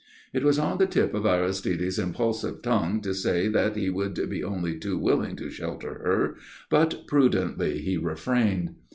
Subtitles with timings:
[0.33, 4.43] It was on the tip of Aristide's impulsive tongue to say that he would be
[4.43, 6.37] only too willing to shelter her,
[6.71, 8.77] but prudently he refrained.